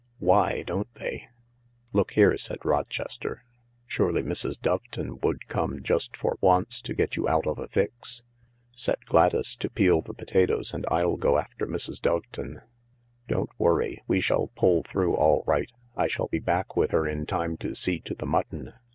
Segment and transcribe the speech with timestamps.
[0.17, 1.27] Why don't they?"
[1.93, 3.43] "Look here," said Rochester,
[3.85, 4.59] "surely Mrs.
[4.59, 8.23] Doveton would come, just for once, to get you out of a fix?
[8.75, 12.01] Set Gladys to peel the potatoes and I'll go after Mrs.
[12.01, 15.71] Doveton, THE LARK 197 Don't worry; we shall pull through all right.
[15.95, 18.73] I shall be back with her in time to see to the mutton."